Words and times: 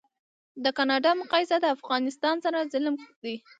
د 0.63 0.65
کانادا 0.77 1.11
مقایسه 1.21 1.55
د 1.61 1.65
افغانستان 1.75 2.35
سره 2.45 2.67
ظلم 2.73 2.95
دی 3.23 3.35